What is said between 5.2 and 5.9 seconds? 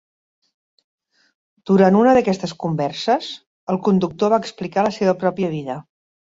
pròpia vida.